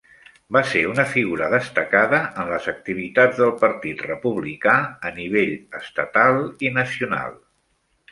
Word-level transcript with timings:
Va 0.55 0.61
ser 0.67 0.79
una 0.91 1.03
figura 1.09 1.49
destacada 1.53 2.21
en 2.43 2.47
les 2.53 2.69
activitats 2.71 3.41
del 3.41 3.53
Partit 3.65 4.01
Republicà 4.07 4.73
a 5.11 5.13
nivell 5.19 5.53
estatal 5.81 6.41
i 6.69 6.73
nacional. 6.79 7.37